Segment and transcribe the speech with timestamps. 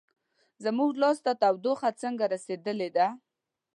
[0.63, 3.07] زموږ لاس ته تودوخه څنګه رسیدلې ده؟